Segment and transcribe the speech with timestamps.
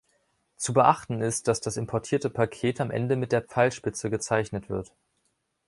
[0.57, 4.91] Zu beachten ist, dass das importierte Paket am Ende mit der Pfeilspitze gezeichnet wird.